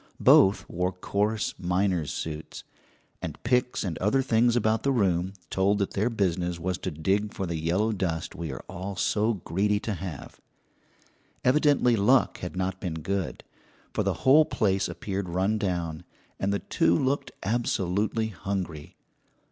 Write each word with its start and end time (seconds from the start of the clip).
Both 0.19 0.67
wore 0.67 0.91
coarse 0.91 1.53
miner's 1.59 2.11
suits, 2.11 2.63
and 3.21 3.37
picks 3.43 3.83
and 3.83 3.99
other 3.99 4.23
things 4.23 4.55
about 4.55 4.81
the 4.81 4.91
room 4.91 5.33
told 5.51 5.77
that 5.77 5.91
their 5.91 6.09
business 6.09 6.57
was 6.59 6.79
to 6.79 6.89
dig 6.89 7.35
for 7.35 7.45
the 7.45 7.55
yellow 7.55 7.91
dust 7.91 8.33
we 8.33 8.51
are 8.51 8.63
all 8.67 8.95
so 8.95 9.33
greedy 9.35 9.79
to 9.81 9.93
have. 9.93 10.41
Evidently 11.45 11.95
luck 11.95 12.39
had 12.39 12.55
not 12.55 12.81
been 12.81 12.95
good, 13.01 13.43
for 13.93 14.01
the 14.01 14.13
whole 14.25 14.43
place 14.43 14.89
appeared 14.89 15.29
run 15.29 15.59
down, 15.59 16.03
and 16.39 16.51
the 16.51 16.57
two 16.57 16.97
looked 16.97 17.31
absolutely 17.43 18.29
hungry. 18.29 18.95